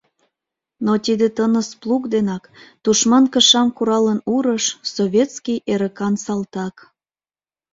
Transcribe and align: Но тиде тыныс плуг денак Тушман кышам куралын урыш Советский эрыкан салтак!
Но 0.85 0.93
тиде 1.05 1.27
тыныс 1.37 1.69
плуг 1.81 2.03
денак 2.13 2.43
Тушман 2.83 3.25
кышам 3.33 3.67
куралын 3.77 4.19
урыш 4.35 4.65
Советский 4.95 5.57
эрыкан 5.71 6.13
салтак! 6.23 6.75